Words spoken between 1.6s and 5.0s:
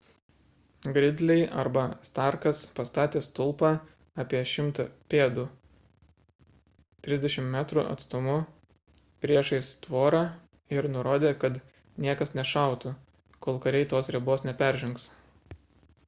arba starkas pastatė stulpą apie 100